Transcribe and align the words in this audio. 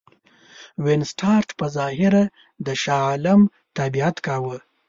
وینسیټارټ 0.85 1.47
په 1.59 1.65
ظاهره 1.75 2.23
د 2.65 2.67
شاه 2.83 3.03
عالم 3.09 3.41
تابعیت 3.77 4.17
کاوه. 4.25 4.57